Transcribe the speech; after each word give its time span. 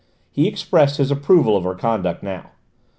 He 0.31 0.47
expressed 0.47 0.97
his 0.97 1.11
approval 1.11 1.55
of 1.55 1.63
her 1.63 1.75
conduct 1.75 2.23
now. 2.23 2.53